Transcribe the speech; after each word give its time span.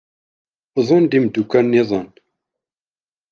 Wwḍen-d 0.75 1.17
imddukal-nniḍen. 1.17 2.07